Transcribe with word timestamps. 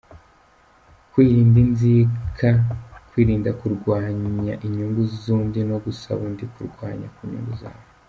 Kwirinda 1.11 1.57
inzika, 1.65 2.49
kwirinda 3.09 3.49
kurwanya 3.59 4.53
inyungu 4.65 5.01
z’undi 5.19 5.59
no 5.69 5.77
gusaba 5.85 6.21
undi 6.29 6.45
kurwana 6.53 7.07
ku 7.15 7.21
nyungu 7.29 7.53
zabo. 7.61 7.81